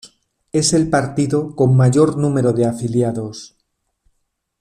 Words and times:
Es 0.51 0.73
el 0.73 0.89
partido 0.89 1.55
con 1.55 1.77
mayor 1.77 2.17
número 2.17 2.53
de 2.53 2.65
afiliados. 2.65 3.55